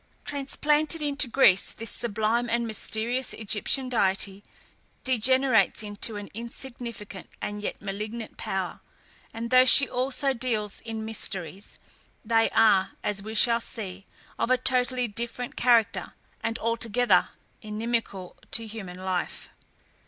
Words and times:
Transplanted 0.25 1.03
into 1.03 1.27
Greece, 1.27 1.69
this 1.69 1.91
sublime 1.91 2.49
and 2.49 2.65
mysterious 2.65 3.33
Egyptian 3.33 3.87
deity 3.87 4.43
degenerates 5.03 5.83
into 5.83 6.15
an 6.17 6.27
insignificant, 6.33 7.29
and 7.39 7.61
yet 7.61 7.79
malignant 7.79 8.35
power, 8.35 8.79
and 9.31 9.51
though 9.51 9.63
she 9.67 9.87
also 9.87 10.33
deals 10.33 10.81
in 10.83 11.05
mysteries, 11.05 11.77
they 12.25 12.49
are, 12.49 12.93
as 13.03 13.21
we 13.21 13.35
shall 13.35 13.59
see, 13.59 14.07
of 14.39 14.49
a 14.49 14.57
totally 14.57 15.07
different 15.07 15.55
character, 15.55 16.15
and 16.41 16.57
altogether 16.57 17.29
inimical 17.61 18.35
to 18.49 18.65
human 18.65 18.97
life. 18.97 19.49